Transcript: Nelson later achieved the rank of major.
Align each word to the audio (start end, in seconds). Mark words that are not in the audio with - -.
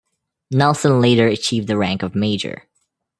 Nelson 0.49 0.99
later 0.99 1.27
achieved 1.27 1.67
the 1.67 1.77
rank 1.77 2.01
of 2.01 2.15
major. 2.15 2.63